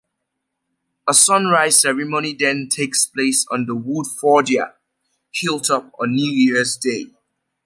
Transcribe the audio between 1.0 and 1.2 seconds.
A